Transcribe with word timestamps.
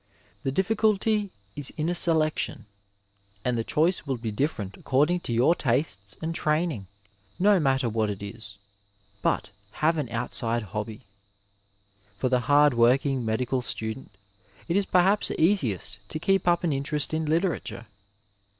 The 0.41 0.51
difficulty 0.51 1.29
is 1.55 1.69
in 1.77 1.87
a 1.87 1.93
selection 1.93 2.65
and 3.45 3.55
the 3.55 3.63
choice 3.63 4.07
will 4.07 4.17
be 4.17 4.31
differ 4.31 4.63
ent 4.63 4.75
according 4.75 5.19
to 5.19 5.31
your 5.31 5.53
tastes 5.53 6.17
and 6.23 6.33
touning; 6.33 6.87
No 7.37 7.59
matter 7.59 7.87
what 7.87 8.09
it 8.09 8.23
is— 8.23 8.57
^but 9.23 9.51
have 9.73 9.99
an 9.99 10.09
outside 10.09 10.63
hobby. 10.63 11.01
For 12.17 12.29
the 12.29 12.39
hard 12.49 12.73
working 12.73 13.23
medical 13.23 13.61
student 13.61 14.09
it 14.67 14.75
is 14.75 14.87
perhaps 14.87 15.29
easiest 15.37 15.99
to 16.09 16.17
keep 16.17 16.47
up 16.47 16.63
an 16.63 16.73
interest 16.73 17.13
in 17.13 17.27
literature. 17.27 17.85